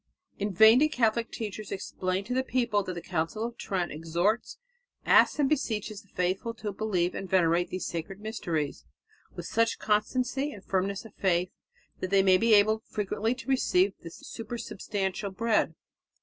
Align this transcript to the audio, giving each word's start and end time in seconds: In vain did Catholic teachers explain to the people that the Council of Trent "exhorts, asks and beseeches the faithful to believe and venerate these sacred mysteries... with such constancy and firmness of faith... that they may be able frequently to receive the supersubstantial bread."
In 0.39 0.51
vain 0.51 0.79
did 0.79 0.87
Catholic 0.91 1.29
teachers 1.31 1.71
explain 1.71 2.23
to 2.23 2.33
the 2.33 2.41
people 2.43 2.81
that 2.81 2.93
the 2.95 3.03
Council 3.03 3.43
of 3.45 3.55
Trent 3.55 3.91
"exhorts, 3.91 4.57
asks 5.05 5.37
and 5.37 5.47
beseeches 5.47 6.01
the 6.01 6.07
faithful 6.07 6.55
to 6.55 6.71
believe 6.73 7.13
and 7.13 7.29
venerate 7.29 7.69
these 7.69 7.85
sacred 7.85 8.19
mysteries... 8.19 8.83
with 9.35 9.45
such 9.45 9.77
constancy 9.77 10.53
and 10.53 10.65
firmness 10.65 11.05
of 11.05 11.13
faith... 11.13 11.51
that 11.99 12.09
they 12.09 12.23
may 12.23 12.39
be 12.39 12.55
able 12.55 12.81
frequently 12.89 13.35
to 13.35 13.47
receive 13.47 13.93
the 14.01 14.09
supersubstantial 14.09 15.29
bread." 15.37 15.75